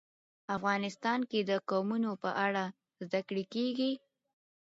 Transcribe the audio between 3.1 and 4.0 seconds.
کړه کېږي.